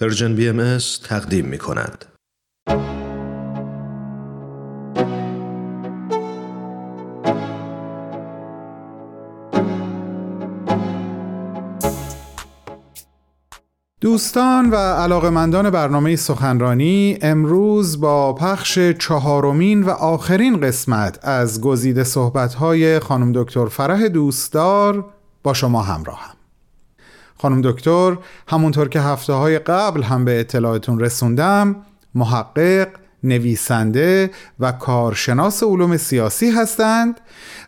پرژن 0.00 0.34
بی 0.34 0.48
ام 0.48 0.78
تقدیم 1.04 1.44
می 1.44 1.58
کند. 1.58 2.04
دوستان 14.00 14.70
و 14.70 14.76
علاقمندان 14.76 15.70
برنامه 15.70 16.16
سخنرانی 16.16 17.18
امروز 17.22 18.00
با 18.00 18.32
پخش 18.32 18.78
چهارمین 18.78 19.82
و 19.82 19.90
آخرین 19.90 20.60
قسمت 20.60 21.18
از 21.22 21.60
گزیده 21.60 22.04
صحبت‌های 22.04 22.98
خانم 22.98 23.32
دکتر 23.34 23.66
فرح 23.66 24.08
دوستدار 24.08 25.04
با 25.42 25.54
شما 25.54 25.82
همراهم 25.82 26.37
خانم 27.38 27.60
دکتر 27.60 28.16
همونطور 28.48 28.88
که 28.88 29.00
هفته 29.00 29.32
های 29.32 29.58
قبل 29.58 30.02
هم 30.02 30.24
به 30.24 30.40
اطلاعتون 30.40 31.00
رسوندم 31.00 31.76
محقق 32.14 32.88
نویسنده 33.22 34.30
و 34.60 34.72
کارشناس 34.72 35.62
علوم 35.62 35.96
سیاسی 35.96 36.50
هستند 36.50 37.20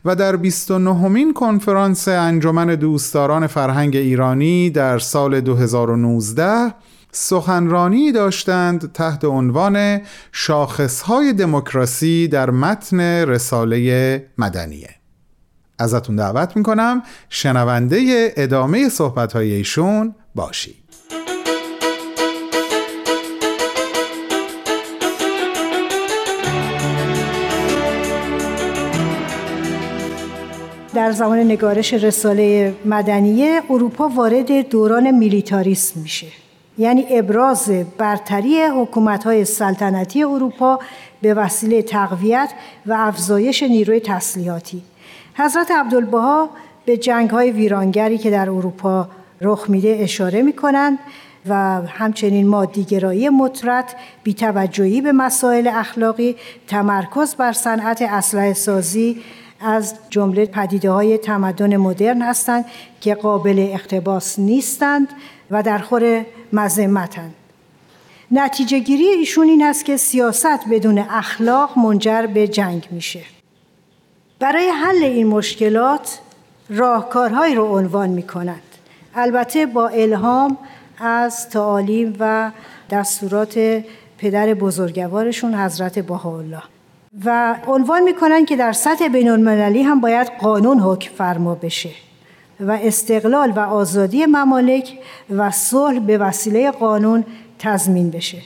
و 0.04 0.16
در 0.16 0.36
29 0.36 1.08
مین 1.08 1.34
کنفرانس 1.34 2.08
انجمن 2.08 2.66
دوستداران 2.66 3.46
فرهنگ 3.46 3.96
ایرانی 3.96 4.70
در 4.70 4.98
سال 4.98 5.40
2019 5.40 6.74
سخنرانی 7.12 8.12
داشتند 8.12 8.92
تحت 8.92 9.24
عنوان 9.24 10.00
شاخصهای 10.32 11.32
دموکراسی 11.32 12.28
در 12.28 12.50
متن 12.50 13.00
رساله 13.00 14.26
مدنیه. 14.38 14.99
ازتون 15.80 16.16
دعوت 16.16 16.56
می‌کنم. 16.56 17.02
شنونده 17.28 18.32
ادامه 18.36 18.88
صحبت 18.88 19.32
های 19.32 19.52
ایشون 19.52 20.14
باشید. 20.34 20.74
در 30.94 31.12
زمان 31.12 31.38
نگارش 31.38 31.94
رساله 31.94 32.74
مدنیه 32.84 33.62
اروپا 33.70 34.08
وارد 34.08 34.68
دوران 34.68 35.10
میلیتاریسم 35.10 36.00
میشه. 36.00 36.26
یعنی 36.78 37.06
ابراز 37.10 37.70
برتری 37.98 38.62
حکومت 38.62 39.44
سلطنتی 39.44 40.22
اروپا 40.22 40.78
به 41.22 41.34
وسیله 41.34 41.82
تقویت 41.82 42.50
و 42.86 42.92
افزایش 42.98 43.62
نیروی 43.62 44.00
تسلیحاتی. 44.00 44.82
حضرت 45.40 45.70
عبدالبها 45.70 46.50
به 46.84 46.96
جنگ 46.96 47.30
های 47.30 47.50
ویرانگری 47.50 48.18
که 48.18 48.30
در 48.30 48.50
اروپا 48.50 49.08
رخ 49.40 49.70
میده 49.70 49.98
اشاره 50.00 50.42
می‌کنند 50.42 50.98
و 51.46 51.54
همچنین 51.86 52.48
مادیگرایی 52.48 53.28
مطرد 53.28 53.94
بیتوجهی 54.22 55.00
به 55.00 55.12
مسائل 55.12 55.70
اخلاقی 55.72 56.36
تمرکز 56.68 57.34
بر 57.34 57.52
صنعت 57.52 58.02
اسلحه 58.02 58.52
سازی 58.52 59.22
از 59.60 59.94
جمله 60.10 60.46
پدیده 60.46 60.90
های 60.90 61.18
تمدن 61.18 61.76
مدرن 61.76 62.22
هستند 62.22 62.64
که 63.00 63.14
قابل 63.14 63.68
اقتباس 63.72 64.38
نیستند 64.38 65.08
و 65.50 65.62
در 65.62 65.78
خور 65.78 66.24
مذمتند. 66.52 67.34
نتیجه 68.30 68.78
گیری 68.78 69.04
ایشون 69.06 69.48
این 69.48 69.62
است 69.62 69.84
که 69.84 69.96
سیاست 69.96 70.68
بدون 70.70 70.98
اخلاق 70.98 71.78
منجر 71.78 72.26
به 72.26 72.48
جنگ 72.48 72.88
میشه. 72.90 73.39
برای 74.40 74.68
حل 74.68 75.02
این 75.02 75.26
مشکلات 75.26 76.18
راهکارهایی 76.70 77.54
رو 77.54 77.64
عنوان 77.64 78.08
می 78.08 78.22
کنند. 78.22 78.62
البته 79.14 79.66
با 79.66 79.88
الهام 79.88 80.58
از 80.98 81.48
تعالیم 81.48 82.16
و 82.20 82.50
دستورات 82.90 83.82
پدر 84.18 84.54
بزرگوارشون 84.54 85.54
حضرت 85.54 85.98
بهاءالله. 85.98 86.62
و 87.24 87.56
عنوان 87.66 88.02
می‌کنن 88.02 88.44
که 88.44 88.56
در 88.56 88.72
سطح 88.72 89.08
بین 89.08 89.28
المللی 89.28 89.82
هم 89.82 90.00
باید 90.00 90.30
قانون 90.40 90.80
حکم 90.80 91.10
فرما 91.14 91.54
بشه 91.54 91.90
و 92.60 92.78
استقلال 92.82 93.50
و 93.50 93.58
آزادی 93.58 94.26
ممالک 94.26 94.98
و 95.30 95.50
صلح 95.50 95.98
به 95.98 96.18
وسیله 96.18 96.70
قانون 96.70 97.24
تضمین 97.58 98.10
بشه. 98.10 98.38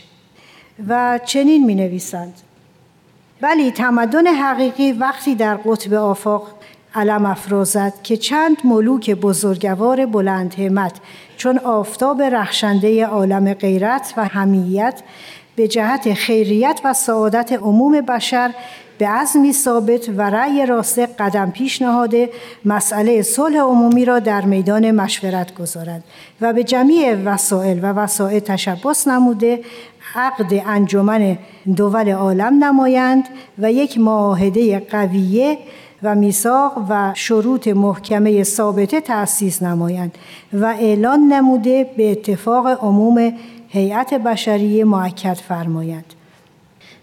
و 0.89 1.21
چنین 1.25 1.67
می 1.67 1.75
نویسند 1.75 2.35
ولی 3.43 3.71
تمدن 3.71 4.27
حقیقی 4.27 4.93
وقتی 4.93 5.35
در 5.35 5.55
قطب 5.55 5.95
آفاق 5.95 6.49
علم 6.95 7.27
افرازد 7.27 7.93
که 8.03 8.17
چند 8.17 8.57
ملوک 8.65 9.11
بزرگوار 9.11 10.07
بلند 10.07 10.55
همت 10.55 10.93
چون 11.37 11.59
آفتاب 11.59 12.23
رخشنده 12.23 13.07
عالم 13.07 13.55
غیرت 13.55 14.15
و 14.17 14.25
همیت 14.25 15.03
به 15.57 15.69
جهت 15.69 16.15
خیریت 16.15 16.81
و 16.85 16.93
سعادت 16.93 17.53
عموم 17.53 18.01
بشر 18.01 18.51
به 18.99 19.09
عزمی 19.09 19.53
ثابت 19.53 20.09
و 20.09 20.23
رأی 20.23 20.67
راسته 20.67 21.07
قدم 21.07 21.51
پیش 21.51 21.83
نهاده 21.83 22.31
مسئله 22.65 23.23
صلح 23.23 23.59
عمومی 23.59 24.05
را 24.05 24.19
در 24.19 24.41
میدان 24.41 24.91
مشورت 24.91 25.55
گذارند 25.55 26.05
و 26.41 26.53
به 26.53 26.65
جمیع 26.65 27.15
وسایل 27.25 27.85
و 27.85 27.87
وسایل 27.87 28.41
تشبس 28.41 29.09
نموده 29.09 29.61
عقد 30.15 30.63
انجمن 30.67 31.39
دول 31.77 32.09
عالم 32.09 32.65
نمایند 32.65 33.25
و 33.59 33.73
یک 33.73 33.99
معاهده 33.99 34.79
قویه 34.79 35.59
و 36.03 36.15
میثاق 36.15 36.87
و 36.89 37.13
شروط 37.15 37.69
محکمه 37.69 38.43
ثابته 38.43 39.01
تأسیس 39.01 39.63
نمایند 39.63 40.19
و 40.53 40.65
اعلان 40.65 41.21
نموده 41.21 41.91
به 41.97 42.13
اتفاق 42.13 42.85
عموم 42.85 43.33
هیئت 43.69 44.15
بشری 44.15 44.85
معکد 44.85 45.35
فرمایند. 45.35 46.15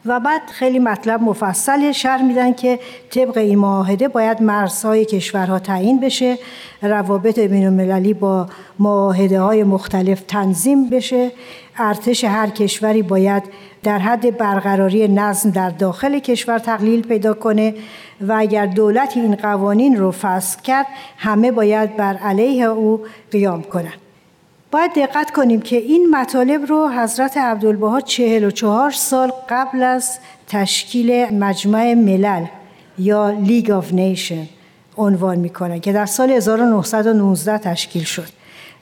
و 0.06 0.20
بعد 0.20 0.42
خیلی 0.52 0.80
مطلب 0.80 1.22
مفصل 1.22 1.92
شرح 1.92 2.22
میدن 2.22 2.54
که 2.54 2.80
طبق 3.10 3.38
این 3.38 3.60
معاهده 3.60 4.08
باید 4.08 4.42
مرزهای 4.42 5.06
کشورها 5.06 5.60
تعیین 5.60 6.00
بشه 6.00 6.38
روابط 6.82 7.40
بین 7.40 7.66
المللی 7.66 8.14
با 8.14 8.48
معاهده 8.80 9.42
های 9.42 9.64
مختلف 9.64 10.22
تنظیم 10.22 10.90
بشه. 10.90 11.32
ارتش 11.78 12.24
هر 12.24 12.50
کشوری 12.50 13.02
باید 13.02 13.44
در 13.84 14.00
حد 14.00 14.38
برقراری 14.38 15.08
نظم 15.08 15.50
در 15.50 15.70
داخل 15.70 16.20
کشور 16.20 16.60
تقلیل 16.60 17.02
پیدا 17.02 17.34
کنه 17.34 17.74
و 18.22 18.36
اگر 18.38 18.66
دولت 18.66 19.18
این 19.18 19.36
قوانین 19.36 19.98
رو 19.98 20.12
فصل 20.12 20.62
کرد 20.62 20.86
همه 21.18 21.52
باید 21.52 21.98
بر 21.98 22.18
علیه 22.18 22.66
او 22.66 23.02
قیام 23.32 23.64
کنند. 23.64 24.01
باید 24.72 24.92
دقت 24.96 25.32
کنیم 25.32 25.62
که 25.62 25.76
این 25.76 26.16
مطالب 26.16 26.66
رو 26.66 26.90
حضرت 26.90 27.38
عبدالبها 27.38 28.02
چهار 28.02 28.92
سال 28.92 29.32
قبل 29.50 29.84
از 29.84 30.20
تشکیل 30.48 31.34
مجمع 31.34 31.94
ملل 31.94 32.46
یا 32.98 33.30
League 33.30 33.72
of 33.72 33.94
Nations 33.94 34.48
عنوان 34.98 35.38
می‌کنن 35.40 35.80
که 35.80 35.94
در 35.94 36.06
سال 36.06 36.32
1919 36.32 37.58
تشکیل 37.58 38.04
شد 38.04 38.28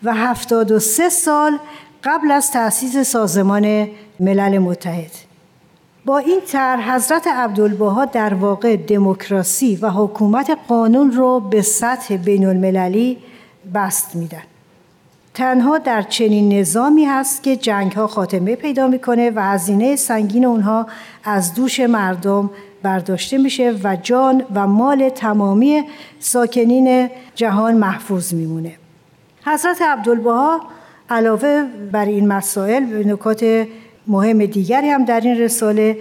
و 0.03 0.13
73 0.13 1.09
سال 1.09 1.59
قبل 2.03 2.31
از 2.31 2.51
تأسیس 2.51 2.97
سازمان 2.97 3.87
ملل 4.19 4.57
متحد. 4.57 5.11
با 6.05 6.17
این 6.17 6.39
طرح 6.47 6.95
حضرت 6.95 7.27
عبدالبها 7.27 8.05
در 8.05 8.33
واقع 8.33 8.75
دموکراسی 8.75 9.75
و 9.75 9.89
حکومت 9.89 10.57
قانون 10.67 11.11
رو 11.11 11.39
به 11.39 11.61
سطح 11.61 12.17
بین 12.17 12.45
المللی 12.45 13.17
بسط 13.73 14.15
میدن. 14.15 14.43
تنها 15.39 15.77
در 15.77 16.01
چنین 16.01 16.59
نظامی 16.59 17.05
هست 17.05 17.43
که 17.43 17.55
جنگ 17.55 17.91
ها 17.91 18.07
خاتمه 18.07 18.55
پیدا 18.55 18.87
می‌کنه 18.87 19.31
و 19.35 19.43
هزینه 19.43 19.95
سنگین 19.95 20.45
اونها 20.45 20.87
از 21.23 21.53
دوش 21.53 21.79
مردم 21.79 22.49
برداشته 22.83 23.37
میشه 23.37 23.75
و 23.83 23.95
جان 23.95 24.43
و 24.55 24.67
مال 24.67 25.09
تمامی 25.09 25.83
ساکنین 26.19 27.09
جهان 27.35 27.77
محفوظ 27.77 28.33
میمونه. 28.33 28.75
حضرت 29.45 29.81
عبدالبها 29.81 30.61
علاوه 31.09 31.63
بر 31.91 32.05
این 32.05 32.27
مسائل 32.27 32.85
به 32.85 33.07
نکات 33.07 33.67
مهم 34.07 34.45
دیگری 34.45 34.89
هم 34.89 35.05
در 35.05 35.21
این 35.21 35.37
رساله 35.37 35.97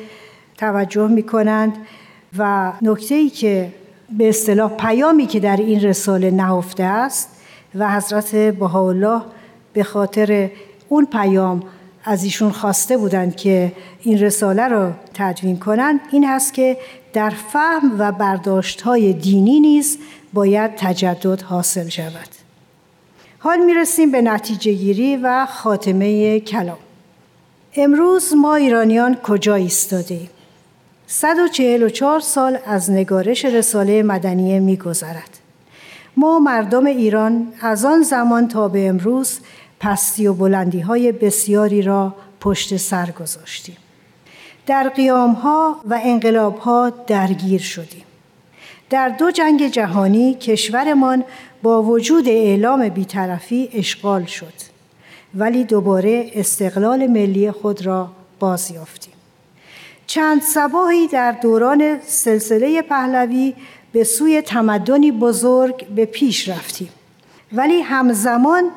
توجه 0.57 1.09
می 1.09 1.23
کنند 1.23 1.77
و 2.39 2.73
نکته 2.83 3.15
ای 3.15 3.29
که 3.29 3.69
به 4.19 4.29
اصطلاح 4.29 4.71
پیامی 4.71 5.27
که 5.27 5.41
در 5.41 5.57
این 5.57 5.81
رساله 5.81 6.31
نهفته 6.31 6.85
است 6.85 7.38
و 7.75 7.91
حضرت 7.97 8.35
بهاءالله 8.35 9.23
به 9.73 9.83
خاطر 9.85 10.51
اون 10.89 11.07
پیام 11.07 11.63
از 12.05 12.25
ایشون 12.25 12.51
خواسته 12.51 12.97
بودند 12.97 13.37
که 13.37 13.73
این 14.01 14.19
رساله 14.19 14.69
رو 14.69 14.93
تدوین 15.15 15.59
کنند 15.59 16.01
این 16.13 16.25
هست 16.25 16.55
که 16.55 16.77
در 17.13 17.31
فهم 17.31 17.97
و 17.99 18.13
برداشت 18.13 18.81
های 18.81 19.13
دینی 19.13 19.61
نیز 19.61 19.99
باید 20.33 20.77
تجدد 20.77 21.43
حاصل 21.43 21.89
شود. 21.89 22.29
حال 23.39 23.59
می‌رسیم 23.59 24.11
به 24.13 24.23
نتیجه 24.23 24.73
گیری 24.73 25.17
و 25.17 25.47
خاتمه 25.47 26.41
کلام. 26.41 26.79
امروز 27.77 28.33
ما 28.37 28.55
ایرانیان 28.55 29.15
کجا 29.15 29.55
ایستاده 29.55 30.21
144 31.07 32.21
سال 32.21 32.59
از 32.67 32.91
نگارش 32.91 33.45
رساله 33.45 34.03
مدنیه 34.03 34.61
میگذرد. 34.61 35.39
ما 36.19 36.39
مردم 36.39 36.87
ایران 36.87 37.53
از 37.61 37.85
آن 37.85 38.03
زمان 38.03 38.49
تا 38.49 38.69
به 38.69 38.89
امروز 38.89 39.41
پستی 39.81 40.27
و 40.27 40.35
بلندی 40.35 40.81
های 40.81 41.13
بسیاری 41.13 41.83
را 41.83 42.15
پشت 42.41 42.77
سر 42.77 43.11
گذاشتیم. 43.11 43.77
در 44.67 44.89
قیام 44.89 45.33
ها 45.33 45.81
و 45.85 46.01
انقلاب 46.03 46.59
ها 46.59 46.91
درگیر 46.91 47.61
شدیم. 47.61 48.05
در 48.91 49.09
دو 49.09 49.31
جنگ 49.31 49.69
جهانی 49.69 50.35
کشورمان 50.35 51.25
با 51.63 51.83
وجود 51.83 52.29
اعلام 52.29 52.89
بیطرفی 52.89 53.69
اشغال 53.73 54.25
شد 54.25 54.55
ولی 55.35 55.65
دوباره 55.65 56.31
استقلال 56.35 57.07
ملی 57.07 57.51
خود 57.51 57.87
را 57.87 58.11
باز 58.39 58.71
یافتیم. 58.71 59.15
چند 60.07 60.43
سباهی 60.43 61.07
در 61.07 61.33
دوران 61.33 61.99
سلسله 62.07 62.83
پهلوی 62.83 63.55
به 63.93 64.05
سوی 64.05 64.43
تمدنی 64.43 65.13
بزرگ 65.13 65.87
به 65.87 66.05
پیش 66.05 66.49
رفتیم 66.49 66.89
ولی 67.53 67.81
همزمان 67.81 68.71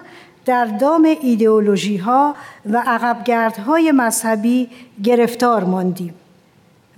در 0.46 0.66
دام 0.66 1.18
ایدئولوژی 1.22 1.98
ها 1.98 2.36
و 2.66 2.84
عقبگردهای 2.86 3.92
مذهبی 3.92 4.70
گرفتار 5.04 5.64
ماندیم 5.64 6.14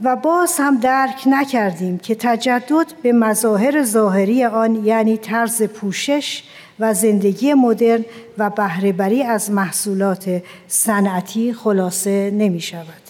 و 0.04 0.15
باز 0.15 0.56
هم 0.60 0.77
درک 0.77 1.24
نکردیم 1.25 1.98
که 1.98 2.15
تجدد 2.15 2.86
به 3.01 3.13
مظاهر 3.13 3.83
ظاهری 3.83 4.45
آن 4.45 4.86
یعنی 4.86 5.18
طرز 5.18 5.63
پوشش 5.63 6.44
و 6.80 6.94
زندگی 6.94 7.54
مدرن 7.54 8.06
و 8.38 8.50
بهرهبری 8.50 9.24
از 9.24 9.51
محصولات 9.51 10.44
صنعتی 10.68 11.54
خلاصه 11.54 12.31
نمی 12.31 12.62
شود. 12.62 13.04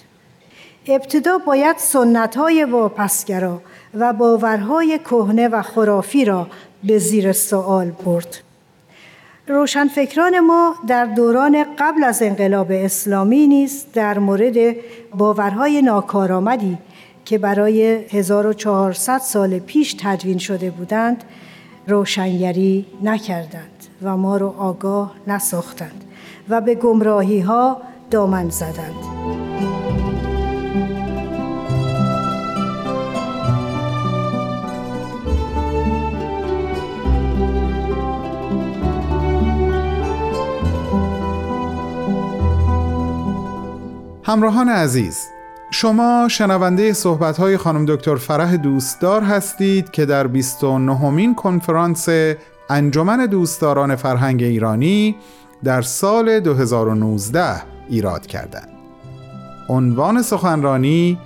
ابتدا 0.88 1.38
باید 1.38 1.78
سنت 1.78 2.38
های 2.38 2.64
واپسگرا 2.64 3.62
و 3.94 4.14
باورهای 4.14 5.00
کهنه 5.00 5.48
و 5.48 5.62
خرافی 5.62 6.26
را 6.26 6.48
به 6.84 6.98
زیر 6.98 7.32
سوال 7.32 7.92
برد. 8.06 8.40
روشنفکران 9.48 10.40
ما 10.40 10.76
در 10.88 11.06
دوران 11.06 11.66
قبل 11.80 12.04
از 12.04 12.22
انقلاب 12.22 12.68
اسلامی 12.72 13.48
نیز 13.48 13.86
در 13.94 14.20
مورد 14.20 14.76
باورهای 15.18 15.82
ناکارآمدی 15.82 16.78
که 17.26 17.38
برای 17.38 17.82
1400 17.82 19.18
سال 19.18 19.60
پیش 19.60 19.96
تدوین 20.00 20.38
شده 20.38 20.70
بودند 20.72 21.24
روشنگری 21.88 22.86
نکردند 23.04 23.88
و 24.02 24.18
ما 24.18 24.38
را 24.38 24.50
آگاه 24.50 25.16
نساختند 25.28 26.04
و 26.50 26.62
به 26.62 26.76
گمراهی 26.76 27.40
ها 27.40 27.82
دامن 28.12 28.50
زدند. 28.50 29.23
همراهان 44.34 44.70
عزیز 44.70 45.28
شما 45.72 46.28
شنونده 46.30 46.94
صحبت 46.94 47.38
های 47.38 47.58
خانم 47.58 47.86
دکتر 47.86 48.16
فرح 48.16 48.56
دوستدار 48.56 49.22
هستید 49.24 49.92
که 49.92 50.06
در 50.06 50.28
29 50.28 51.10
مین 51.10 51.36
کنفرانس 51.36 52.10
انجمن 52.70 53.26
دوستداران 53.26 53.96
فرهنگ 53.96 54.44
ایرانی 54.44 55.16
در 55.64 55.82
سال 55.82 56.40
2019 56.40 57.62
ایراد 57.90 58.28
کردند. 58.28 58.70
عنوان 59.70 60.22
سخنرانی 60.22 61.20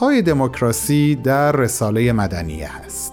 های 0.00 0.22
دموکراسی 0.22 1.14
در 1.14 1.52
رساله 1.52 2.12
مدنیه 2.12 2.70
است. 2.84 3.12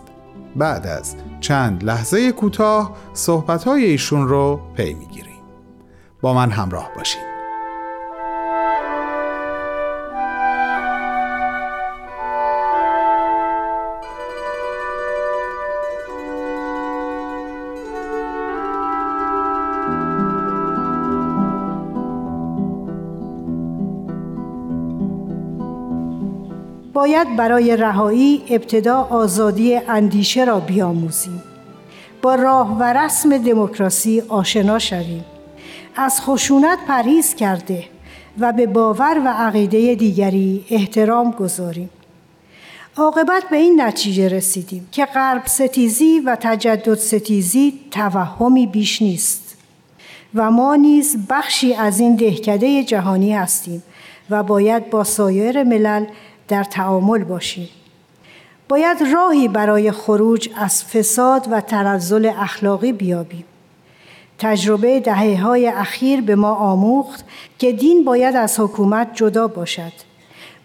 بعد 0.56 0.88
از 0.88 1.16
چند 1.40 1.84
لحظه 1.84 2.32
کوتاه 2.32 2.98
های 3.66 3.84
ایشون 3.84 4.28
رو 4.28 4.60
پی 4.76 4.94
می‌گیریم. 4.94 5.42
با 6.22 6.34
من 6.34 6.52
همراه 6.52 6.90
باشید. 6.96 7.33
باید 27.04 27.36
برای 27.36 27.78
رهایی 27.78 28.44
ابتدا 28.50 28.98
آزادی 28.98 29.76
اندیشه 29.76 30.44
را 30.44 30.60
بیاموزیم. 30.60 31.44
با 32.22 32.36
راه 32.36 32.78
و 32.80 32.84
رسم 32.84 33.38
دموکراسی 33.38 34.24
آشنا 34.30 34.80
شویم. 34.80 35.26
از 35.96 36.22
خشونت 36.22 36.80
پرهیز 36.88 37.36
کرده 37.36 37.84
و 38.40 38.54
به 38.54 38.68
باور 38.68 39.22
و 39.26 39.28
عقیده 39.28 39.96
دیگری 39.96 40.66
احترام 40.70 41.32
گذاریم. 41.32 41.90
عاقبت 42.98 43.44
به 43.52 43.58
این 43.58 43.82
نتیجه 43.82 44.28
رسیدیم 44.28 44.88
که 44.92 45.06
غرب 45.06 45.46
ستیزی 45.46 46.20
و 46.20 46.38
تجدد 46.42 46.96
ستیزی 46.96 47.80
توهمی 47.92 48.68
بیش 48.68 49.02
نیست 49.02 49.56
و 50.36 50.52
ما 50.52 50.76
نیز 50.76 51.18
بخشی 51.30 51.74
از 51.74 52.00
این 52.00 52.16
دهکده 52.16 52.84
جهانی 52.84 53.34
هستیم 53.34 53.84
و 54.30 54.44
باید 54.44 54.90
با 54.90 55.04
سایر 55.04 55.64
ملل 55.64 56.06
در 56.48 56.63
تعامل 56.63 57.24
باشیم 57.24 57.69
باید 58.69 58.98
راهی 59.13 59.48
برای 59.48 59.92
خروج 59.92 60.50
از 60.57 60.84
فساد 60.84 61.48
و 61.51 61.62
تنزل 61.62 62.31
اخلاقی 62.38 62.94
بیابیم 62.94 63.45
تجربه 64.40 65.00
دهه 65.00 65.42
های 65.42 65.68
اخیر 65.68 66.22
به 66.22 66.36
ما 66.36 66.56
آموخت 66.56 67.25
که 67.60 67.72
دین 67.72 68.04
باید 68.04 68.36
از 68.36 68.60
حکومت 68.60 69.07
جدا 69.13 69.48
باشد. 69.48 69.92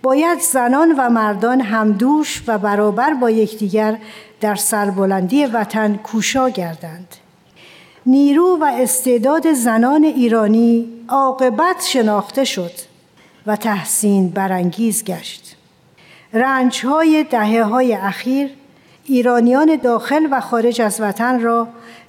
باید 0.03 0.41
زنان 0.41 0.95
و 0.99 1.11
مردان 1.11 1.61
همدوش 1.61 2.43
و 2.47 2.59
برابر 2.59 3.15
با 3.15 3.31
یکدیگر 3.31 3.99
در 4.41 4.55
سربلندی 4.55 5.47
وطن 5.47 5.97
کوشا 5.97 6.49
گردند. 6.49 7.17
نیرو 8.07 8.59
و 8.61 8.65
استعداد 8.65 9.53
زنان 9.53 10.05
ایرانی 10.05 10.89
عاقبت 11.09 11.85
شناخته 11.85 12.45
شد 12.45 12.73
و 13.47 13.57
تحسین 13.57 14.29
برانگیز 14.31 15.05
گشت. 15.05 15.58
رنج 16.33 16.87
های 16.87 17.25
دهه 17.31 17.63
های 17.63 17.95
اخیر 17.95 18.51
ایرانیان 19.05 19.77
داخل 19.77 20.29
و 20.31 20.41
خارج 20.41 20.81
از 20.81 21.01
وطن 21.01 21.41
را 21.41 21.69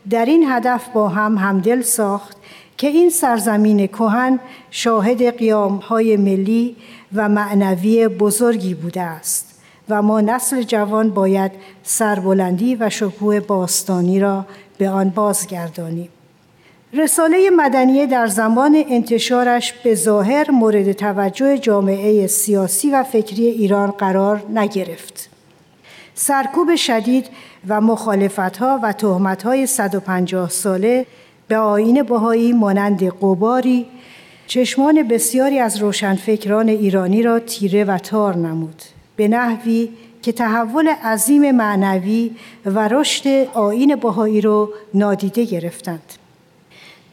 در 0.10 0.26
این 0.26 0.46
هدف 0.52 0.90
با 0.90 1.10
هم 1.10 1.38
همدل 1.38 1.82
ساخت 1.82 2.38
که 2.78 2.88
این 2.88 3.10
سرزمین 3.10 3.88
کهن 3.88 4.40
شاهد 4.72 5.38
قیام 5.38 5.76
های 5.76 6.18
ملی 6.18 6.76
و 7.16 7.30
معنوی 7.30 8.08
بزرگی 8.08 8.74
بوده 8.74 9.02
است 9.02 9.62
و 9.90 10.02
ما 10.02 10.22
نسل 10.22 10.62
جوان 10.62 11.10
باید 11.10 11.52
سربلندی 11.84 12.76
و 12.76 12.90
شکوه 12.90 13.40
باستانی 13.40 14.20
را 14.20 14.46
به 14.78 14.90
آن 14.90 15.10
بازگردانیم. 15.10 16.10
رساله 16.94 17.50
مدنیه 17.50 18.06
در 18.06 18.28
زمان 18.28 18.84
انتشارش 18.90 19.74
به 19.74 19.96
ظاهر 19.96 20.52
مورد 20.52 20.92
توجه 20.92 21.58
جامعه 21.58 22.28
سیاسی 22.28 22.90
و 22.92 23.04
فکری 23.04 23.46
ایران 23.46 23.92
قرار 23.92 24.44
نگرفت. 24.54 25.30
سرکوب 26.16 26.76
شدید 26.76 27.26
و 27.68 27.82
مخالفتها 27.82 28.80
و 28.84 28.94
تهمتهای 28.94 29.66
150 29.66 30.50
ساله 30.50 31.06
به 31.48 31.58
آین 31.58 32.04
بهایی 32.04 32.54
مانند 32.54 33.04
قباری 33.04 33.86
چشمان 34.48 35.04
بسیاری 35.04 35.60
از 35.60 35.78
روشنفکران 35.78 36.70
ایرانی 36.70 37.24
را 37.24 37.40
تیره 37.40 37.84
و 37.84 37.98
تار 37.98 38.36
نمود 38.36 38.82
به 39.16 39.28
نحوی 39.28 39.90
که 40.22 40.32
تحول 40.32 40.88
عظیم 40.88 41.52
معنوی 41.52 42.32
و 42.66 42.88
رشد 42.88 43.28
آین 43.54 43.96
بهایی 43.96 44.42
را 44.42 44.70
نادیده 44.94 45.44
گرفتند. 45.44 46.19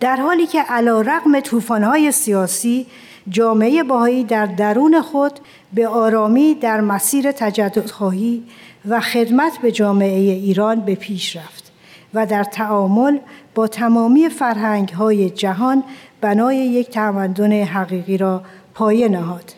در 0.01 0.17
حالی 0.17 0.47
که 0.47 0.63
علا 0.63 1.01
رقم 1.01 1.41
توفانهای 1.41 2.13
سیاسی 2.13 2.87
جامعه 3.29 3.83
باهایی 3.83 4.25
در 4.25 4.47
درون 4.47 5.03
خود 5.03 5.33
به 5.73 5.89
آرامی 5.89 6.55
در 6.55 6.81
مسیر 6.81 7.33
تجددخواهی 7.33 8.43
و 8.89 9.01
خدمت 9.01 9.59
به 9.59 9.73
جامعه 9.73 10.19
ایران 10.19 10.81
به 10.81 10.95
پیش 10.95 11.37
رفت 11.37 11.73
و 12.15 12.27
در 12.27 12.45
تعامل 12.45 13.19
با 13.55 13.69
تمامی 13.69 14.29
فرهنگ 14.29 14.89
های 14.89 15.31
جهان 15.31 15.85
بنای 16.21 16.57
یک 16.57 16.91
تمدن 16.91 17.53
حقیقی 17.53 18.19
را 18.19 18.43
پایه 18.75 19.09
نهاد. 19.09 19.53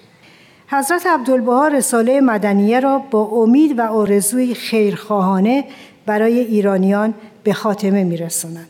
حضرت 0.68 1.06
عبدالبها 1.06 1.68
رساله 1.68 2.20
مدنیه 2.20 2.80
را 2.80 2.98
با 2.98 3.22
امید 3.22 3.78
و 3.78 3.82
آرزوی 3.82 4.54
خیرخواهانه 4.54 5.64
برای 6.06 6.38
ایرانیان 6.38 7.14
به 7.44 7.52
خاتمه 7.52 8.04
میرسانند. 8.04 8.68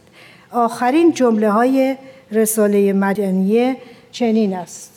آخرین 0.50 1.12
جمله 1.12 1.50
های 1.50 1.96
رساله 2.32 2.92
مدنیه 2.92 3.76
چنین 4.12 4.54
است. 4.54 4.92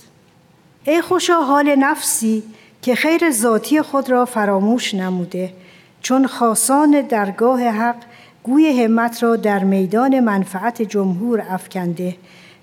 ای 0.83 1.01
خوشا 1.01 1.41
حال 1.41 1.75
نفسی 1.75 2.43
که 2.81 2.95
خیر 2.95 3.31
ذاتی 3.31 3.81
خود 3.81 4.09
را 4.09 4.25
فراموش 4.25 4.93
نموده 4.93 5.53
چون 6.01 6.27
خاصان 6.27 7.01
درگاه 7.01 7.63
حق 7.63 7.95
گوی 8.43 8.83
همت 8.83 9.23
را 9.23 9.35
در 9.35 9.63
میدان 9.63 10.19
منفعت 10.19 10.81
جمهور 10.81 11.43
افکنده 11.49 12.15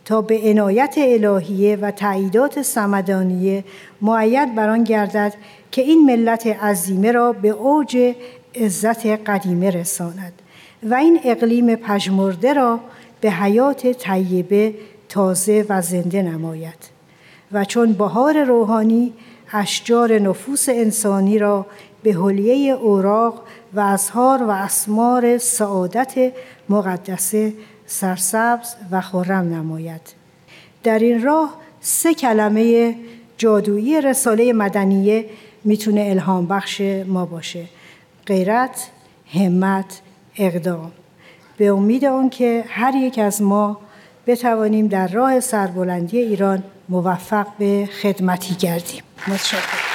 تا 0.05 0.23
به 0.23 0.41
عنایت 0.45 0.95
الهیه 0.99 1.77
و 1.77 1.91
تعییدات 1.91 2.63
سمدانیه 2.63 3.65
معید 4.01 4.55
بران 4.55 4.85
گردد 4.85 5.35
که 5.71 5.83
این 5.83 6.07
ملت 6.07 6.47
عظیمه 6.47 7.13
را 7.13 7.33
به 7.33 7.49
اوج 7.49 8.15
عزت 8.55 9.07
قدیمه 9.07 9.71
رساند. 9.71 10.33
و 10.83 10.95
این 10.95 11.21
اقلیم 11.25 11.75
پژمرده 11.75 12.53
را 12.53 12.81
به 13.21 13.31
حیات 13.31 13.87
طیبه 13.87 14.75
تازه 15.09 15.67
و 15.69 15.83
زنده 15.83 16.23
نماید. 16.23 16.99
و 17.53 17.65
چون 17.65 17.93
بهار 17.93 18.45
روحانی 18.45 19.13
اشجار 19.53 20.19
نفوس 20.19 20.69
انسانی 20.69 21.39
را 21.39 21.67
به 22.03 22.13
حلیه 22.13 22.73
اوراق 22.73 23.43
و 23.75 23.81
ازهار 23.81 24.43
و 24.43 24.51
اسمار 24.51 25.39
سعادت 25.39 26.33
مقدسه 26.69 27.53
سرسبز 27.87 28.75
و 28.91 29.01
خرم 29.01 29.55
نماید. 29.55 30.01
در 30.83 30.99
این 30.99 31.23
راه 31.23 31.55
سه 31.81 32.15
کلمه 32.15 32.95
جادویی 33.39 34.01
رساله 34.01 34.53
مدنیه 34.53 35.25
می‌تونه 35.65 36.07
الهام 36.11 36.47
بخش 36.47 36.81
ما 37.07 37.27
باشه 37.27 37.65
غیرت، 38.27 38.91
همت، 39.35 40.01
اقدام 40.39 40.93
به 41.57 41.67
امید 41.67 42.05
آن 42.05 42.31
که 42.31 42.65
هر 42.69 42.95
یک 42.95 43.19
از 43.19 43.43
ما 43.43 43.81
بتوانیم 44.27 44.87
در 44.87 45.09
راه 45.09 45.41
سربلندی 45.41 46.19
ایران 46.19 46.63
موفق 46.89 47.47
به 47.59 47.89
خدمتی 48.03 48.55
گردیم. 48.55 49.03
متشکرم. 49.29 49.88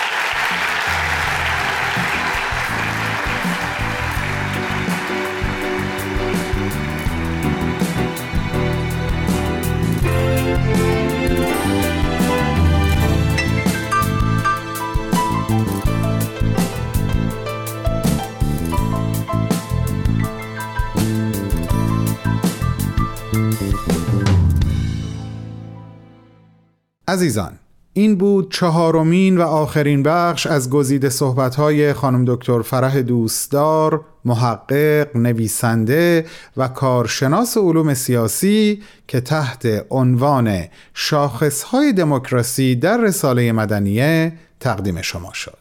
عزیزان 27.13 27.51
این 27.93 28.15
بود 28.15 28.51
چهارمین 28.51 29.38
و 29.38 29.41
آخرین 29.41 30.03
بخش 30.03 30.48
از 30.48 30.70
گزیده 30.70 31.10
صحبت‌های 31.10 31.93
خانم 31.93 32.25
دکتر 32.25 32.62
فرح 32.62 33.01
دوستدار 33.01 34.05
محقق، 34.25 35.17
نویسنده 35.17 36.25
و 36.58 36.67
کارشناس 36.67 37.58
علوم 37.58 37.93
سیاسی 37.93 38.84
که 39.08 39.22
تحت 39.22 39.86
عنوان 39.89 40.63
شاخصهای 40.93 41.93
دموکراسی 41.93 42.75
در 42.75 42.98
رساله 42.98 43.51
مدنیه 43.51 44.34
تقدیم 44.60 45.01
شما 45.01 45.34
شد. 45.34 45.58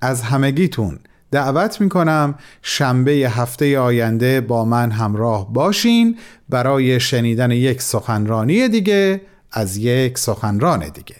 از 0.00 0.22
همگیتون 0.22 0.98
دعوت 1.30 1.80
می‌کنم 1.80 2.34
شنبه 2.62 3.12
هفته 3.12 3.78
آینده 3.78 4.40
با 4.40 4.64
من 4.64 4.90
همراه 4.90 5.52
باشین 5.52 6.18
برای 6.48 7.00
شنیدن 7.00 7.50
یک 7.50 7.82
سخنرانی 7.82 8.68
دیگه 8.68 9.20
از 9.52 9.76
یک 9.76 10.18
سخنران 10.18 10.88
دیگه. 10.88 11.16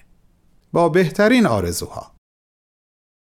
با 0.72 0.88
بهترین 0.88 1.46
آرزوها. 1.46 2.09